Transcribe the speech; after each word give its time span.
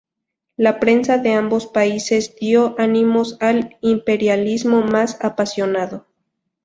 La 0.57 0.79
prensa 0.79 1.19
de 1.19 1.33
ambos 1.35 1.67
países 1.67 2.35
dio 2.35 2.73
ánimos 2.79 3.37
al 3.39 3.77
imperialismo 3.81 4.81
más 4.81 5.23
apasionado. 5.23 6.07